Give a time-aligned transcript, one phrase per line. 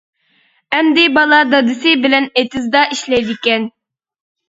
[0.77, 3.73] ئەمدى بالا دادىسى بىلەن ئېتىزدا ئىشلەيدىكەن.